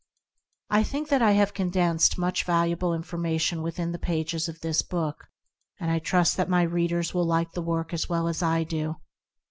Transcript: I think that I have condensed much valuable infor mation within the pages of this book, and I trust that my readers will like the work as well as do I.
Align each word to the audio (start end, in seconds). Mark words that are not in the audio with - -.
I 0.71 0.81
think 0.81 1.09
that 1.09 1.21
I 1.21 1.33
have 1.33 1.53
condensed 1.53 2.17
much 2.17 2.43
valuable 2.43 2.89
infor 2.89 3.19
mation 3.21 3.61
within 3.61 3.91
the 3.91 3.99
pages 3.99 4.49
of 4.49 4.61
this 4.61 4.81
book, 4.81 5.27
and 5.79 5.91
I 5.91 5.99
trust 5.99 6.37
that 6.37 6.49
my 6.49 6.63
readers 6.63 7.13
will 7.13 7.27
like 7.27 7.51
the 7.51 7.61
work 7.61 7.93
as 7.93 8.09
well 8.09 8.27
as 8.27 8.39
do 8.39 8.45
I. 8.45 8.95